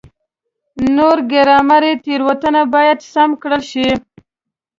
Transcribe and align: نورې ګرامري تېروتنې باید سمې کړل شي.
نورې 0.95 1.23
ګرامري 1.31 1.93
تېروتنې 2.03 2.63
باید 2.73 2.99
سمې 3.13 3.35
کړل 3.41 3.61
شي. 3.71 3.87